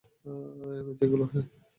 [0.85, 1.45] বেঁচে গেলো, এহ?